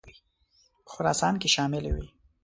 په 0.85 0.89
خراسان 0.93 1.33
کې 1.41 1.47
شاملي 1.55 1.91
وې. 1.95 2.07